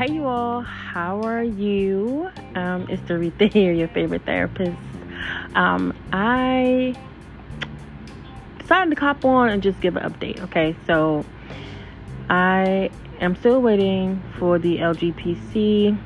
[0.00, 2.30] Hey you all, how are you?
[2.54, 4.78] Um, it's Doretha here, your favorite therapist.
[5.54, 6.96] Um, I
[8.58, 10.40] decided to cop on and just give an update.
[10.44, 11.26] Okay, so
[12.30, 12.90] I
[13.20, 15.98] am still waiting for the LGPC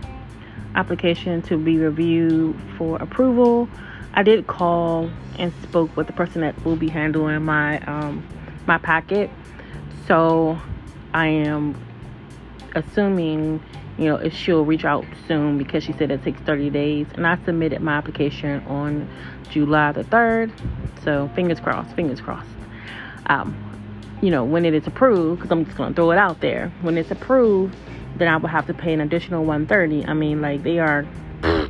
[0.74, 3.68] application to be reviewed for approval.
[4.12, 5.08] I did call
[5.38, 8.26] and spoke with the person that will be handling my um,
[8.66, 9.30] my packet,
[10.08, 10.58] so
[11.12, 11.76] I am
[12.74, 13.62] assuming
[13.98, 17.06] you know if she'll reach out soon because she said it takes 30 days.
[17.14, 19.08] And i submitted my application on
[19.50, 20.50] july the 3rd
[21.04, 22.48] so fingers crossed fingers crossed.
[23.26, 23.56] Um,
[24.22, 26.72] you know when it is approved because i'm just going to throw it out there.
[26.82, 27.76] When it's approved
[28.16, 31.02] then i will have to pay an additional 130 i mean like they are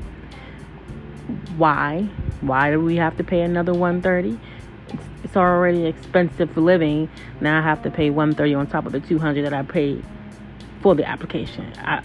[1.57, 2.09] why?
[2.41, 4.39] Why do we have to pay another 130
[4.89, 7.09] it's, it's already expensive for living.
[7.41, 10.05] Now i have to pay 130 on top of the 200 that i paid
[10.85, 11.73] for the application.
[11.79, 12.03] I,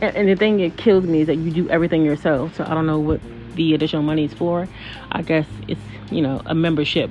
[0.00, 2.54] and, and the thing that kills me is that you do everything yourself.
[2.54, 3.20] So I don't know what
[3.54, 4.68] the additional money is for.
[5.10, 7.10] I guess it's you know a membership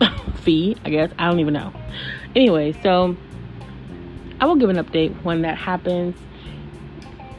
[0.42, 0.76] fee.
[0.84, 1.72] I guess I don't even know.
[2.34, 3.16] Anyway, so
[4.40, 6.16] I will give an update when that happens.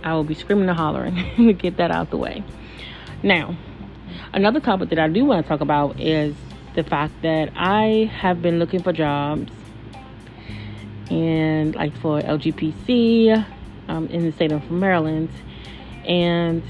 [0.04, 2.44] I will be screaming and hollering to get that out the way.
[3.22, 3.58] Now,
[4.32, 6.36] another topic that I do want to talk about is
[6.76, 9.52] the fact that I have been looking for jobs
[11.10, 13.46] and like for LGPC
[13.90, 15.30] um, in the state of Maryland.
[16.06, 16.64] And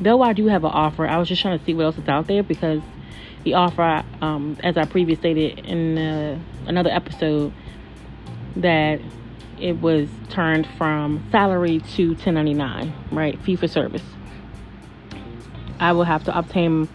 [0.00, 2.08] though I do have an offer, I was just trying to see what else is
[2.08, 2.80] out there because
[3.44, 7.52] the offer, um, as I previously stated in uh, another episode,
[8.56, 9.00] that
[9.58, 13.40] it was turned from salary to 1099, right?
[13.42, 14.02] Fee for service.
[15.78, 16.88] I will have to obtain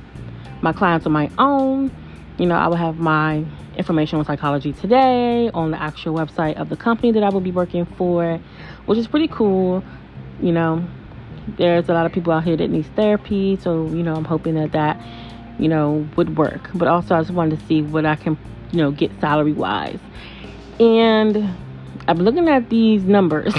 [0.62, 1.92] my clients on my own.
[2.38, 3.46] You know, I will have my
[3.78, 7.52] information on psychology today on the actual website of the company that I will be
[7.52, 8.40] working for,
[8.88, 9.84] which is pretty cool.
[10.42, 10.84] You know,
[11.58, 14.56] there's a lot of people out here that needs therapy, so you know, I'm hoping
[14.56, 15.00] that that
[15.60, 16.72] you know would work.
[16.74, 18.38] But also, I just wanted to see what I can
[18.72, 20.00] you know get salary wise,
[20.80, 21.38] and
[22.08, 23.54] I'm looking at these numbers,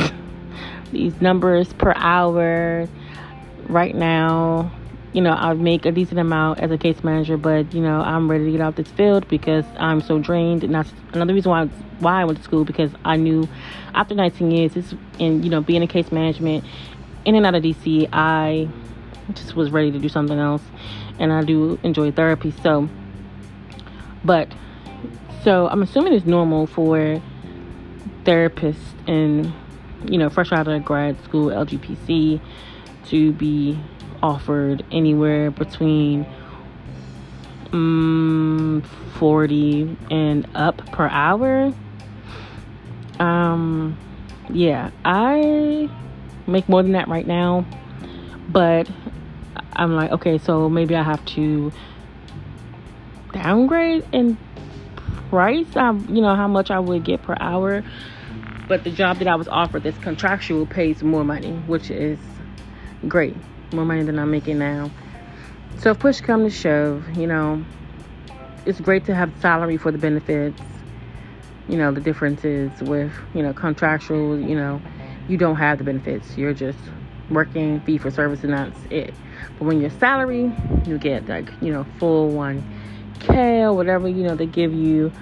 [0.93, 2.89] these numbers per hour
[3.69, 4.73] right now
[5.13, 8.31] you know, I make a decent amount as a case manager, but you know, I'm
[8.31, 10.65] ready to get out of this field because I'm so drained.
[10.65, 11.67] And that's another reason why
[12.01, 13.49] why I went to school because I knew
[13.95, 16.65] after 19 years, this and you know, being in case management
[17.25, 18.69] in and out of DC, I
[19.35, 20.63] just was ready to do something else,
[21.19, 22.55] and I do enjoy therapy.
[22.63, 22.89] So,
[24.25, 24.49] but
[25.43, 27.23] so I'm assuming it's normal for
[28.25, 28.77] therapists
[29.07, 29.53] and
[30.05, 32.41] you know, fresh out of grad school, LGPC,
[33.07, 33.79] to be
[34.23, 36.27] offered anywhere between
[37.73, 38.83] um,
[39.15, 41.73] 40 and up per hour.
[43.19, 43.99] Um,
[44.51, 45.91] yeah, I
[46.47, 47.67] make more than that right now,
[48.49, 48.89] but
[49.73, 51.73] I'm like, okay, so maybe I have to
[53.33, 54.39] downgrade in
[55.31, 55.77] price.
[55.77, 57.85] Um, you know how much I would get per hour,
[58.69, 62.19] but the job that I was offered, this contractual, pays more money, which is
[63.07, 63.37] great
[63.73, 64.91] more money than I'm making now.
[65.79, 67.65] So if push come to shove, you know,
[68.67, 70.61] it's great to have salary for the benefits.
[71.69, 74.81] You know, the difference is with, you know, contractual, you know,
[75.29, 76.37] you don't have the benefits.
[76.37, 76.79] You're just
[77.31, 79.15] working fee for service and that's it.
[79.59, 80.53] But when you're salary,
[80.87, 85.13] you get like, you know, 401K or whatever, you know, they give you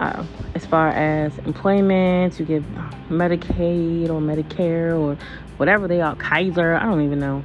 [0.00, 0.24] uh,
[0.54, 2.62] as far as employment, you get
[3.08, 5.16] Medicaid or Medicare or
[5.56, 7.44] whatever they are, Kaiser, I don't even know.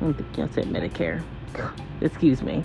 [0.00, 1.22] I think I said Medicare.
[2.00, 2.64] Excuse me.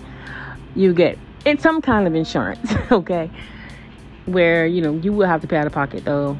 [0.75, 3.29] You get it's some kind of insurance, okay?
[4.25, 6.37] Where you know you will have to pay out of pocket though,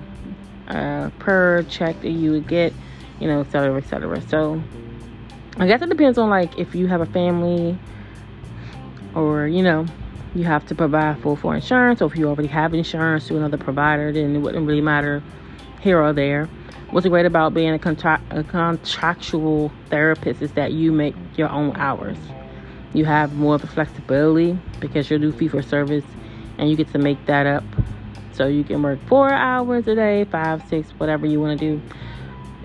[0.67, 2.73] uh, per check that you would get,
[3.19, 4.21] you know, et cetera, et cetera.
[4.21, 4.61] So
[5.57, 7.77] I guess it depends on like if you have a family
[9.15, 9.85] or you know
[10.35, 13.57] you have to provide full for insurance, or if you already have insurance to another
[13.57, 15.23] provider, then it wouldn't really matter
[15.81, 16.49] here or there
[16.91, 21.75] what's great about being a, contra- a contractual therapist is that you make your own
[21.75, 22.17] hours.
[22.93, 26.05] You have more of a flexibility because you'll do fee for service
[26.57, 27.63] and you get to make that up.
[28.33, 31.81] So you can work four hours a day, five, six, whatever you want to do.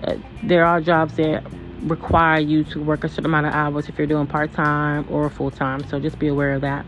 [0.03, 1.43] Uh, there are jobs that
[1.81, 5.29] require you to work a certain amount of hours if you're doing part time or
[5.29, 5.83] full time.
[5.83, 6.85] So just be aware of that.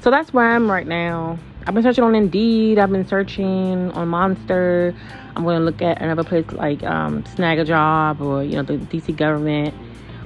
[0.00, 1.38] So that's where I'm right now.
[1.68, 2.78] I've been searching on Indeed.
[2.78, 4.94] I've been searching on Monster.
[5.36, 9.14] I'm going to look at another place like um, Snagajob or, you know, the DC
[9.14, 9.74] government.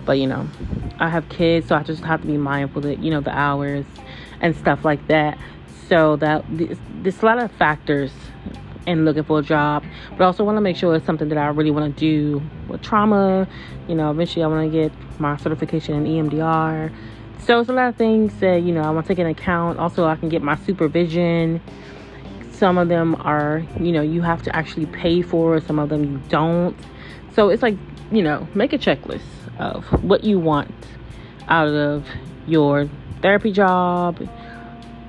[0.05, 0.47] But, you know,
[1.01, 3.85] I have kids, so I just have to be mindful that, you know, the hours
[4.41, 5.37] and stuff like that.
[5.89, 8.13] So that there's, a lot of factors
[8.87, 11.39] in looking for a job, but I also want to make sure it's something that
[11.39, 13.49] I really want to do with trauma.
[13.89, 16.93] You know, eventually I want to get my certification in EMDR.
[17.45, 19.81] So it's a lot of things that, you know, I want to take into account.
[19.81, 21.61] Also, I can get my supervision.
[22.53, 26.05] Some of them are, you know, you have to actually pay for, some of them
[26.05, 26.79] you don't.
[27.35, 27.77] So it's like,
[28.13, 29.23] you know, make a checklist
[29.59, 30.73] of what you want
[31.49, 32.07] out of
[32.47, 32.89] your
[33.23, 34.19] therapy job.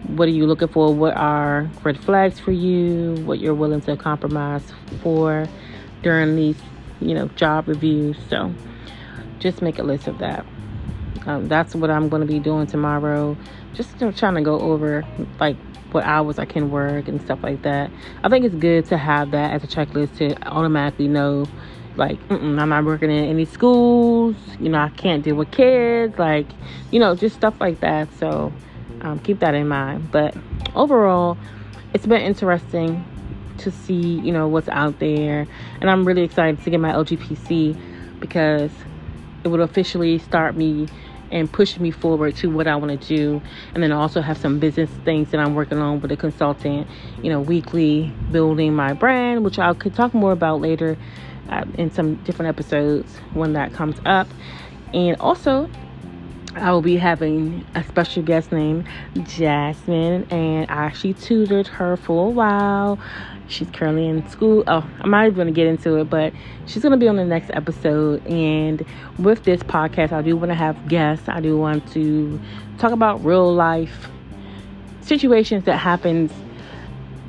[0.07, 0.91] What are you looking for?
[0.91, 3.13] What are red flags for you?
[3.25, 4.63] What you're willing to compromise
[5.03, 5.47] for
[6.01, 6.57] during these,
[6.99, 8.17] you know, job reviews.
[8.27, 8.51] So
[9.37, 10.45] just make a list of that.
[11.25, 13.37] Um, that's what I'm going to be doing tomorrow.
[13.73, 15.05] Just you know, trying to go over
[15.39, 15.57] like
[15.91, 17.91] what hours I can work and stuff like that.
[18.23, 21.45] I think it's good to have that as a checklist to automatically know
[21.95, 24.35] like I'm not working in any schools.
[24.59, 26.17] You know, I can't deal with kids.
[26.17, 26.47] Like,
[26.91, 28.11] you know, just stuff like that.
[28.19, 28.51] So
[29.01, 30.11] um, keep that in mind.
[30.11, 30.35] But
[30.75, 31.37] overall,
[31.93, 33.05] it's been interesting
[33.59, 35.47] to see, you know, what's out there.
[35.81, 38.71] And I'm really excited to get my LGPC because
[39.43, 40.87] it would officially start me
[41.33, 43.41] and push me forward to what I want to do.
[43.73, 46.87] And then I also have some business things that I'm working on with a consultant,
[47.23, 50.95] you know, weekly building my brand, which I could talk more about later
[51.49, 54.27] uh, in some different episodes when that comes up.
[54.93, 55.69] And also,
[56.55, 58.85] I will be having a special guest named
[59.23, 62.99] Jasmine, and I actually tutored her for a while.
[63.47, 64.63] She's currently in school.
[64.67, 66.31] Oh, I'm not even going to get into it, but
[66.67, 68.25] she's going to be on the next episode.
[68.27, 68.85] And
[69.17, 71.27] with this podcast, I do want to have guests.
[71.27, 72.39] I do want to
[72.77, 74.09] talk about real life
[75.01, 76.31] situations that happens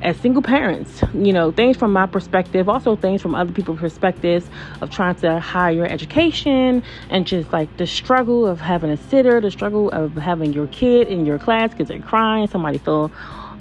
[0.05, 4.47] as single parents, you know, things from my perspective, also things from other people's perspectives
[4.79, 9.49] of trying to higher education and just like the struggle of having a sitter, the
[9.49, 13.11] struggle of having your kid in your class because they're crying, somebody fell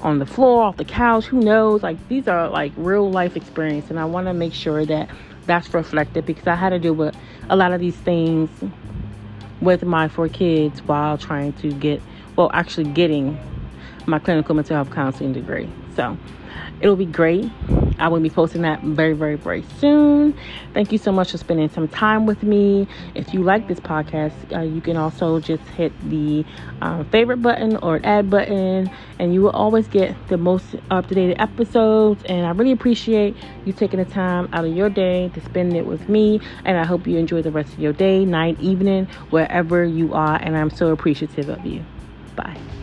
[0.02, 1.82] on the floor, off the couch, who knows?
[1.82, 5.08] Like these are like real life experience and I want to make sure that
[5.47, 7.17] that's reflected because I had to deal with
[7.49, 8.50] a lot of these things
[9.62, 12.02] with my four kids while trying to get
[12.37, 13.38] well actually getting
[14.05, 15.70] my clinical mental health counseling degree.
[15.94, 16.17] So
[16.81, 17.50] it'll be great.
[17.99, 20.35] I will be posting that very, very, very soon.
[20.73, 22.88] Thank you so much for spending some time with me.
[23.14, 26.44] If you like this podcast, uh, you can also just hit the
[26.81, 31.14] um, favorite button or add button, and you will always get the most up to
[31.14, 32.25] date episodes.
[32.25, 35.87] And I really appreciate you taking the time out of your day to spend it
[35.87, 36.40] with me.
[36.64, 40.37] And I hope you enjoy the rest of your day, night, evening, wherever you are.
[40.43, 41.85] And I'm so appreciative of you.
[42.35, 42.74] Bye.